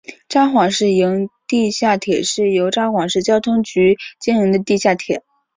[0.27, 5.23] 札幌市营地下铁是由札幌市交通局经营的地下铁。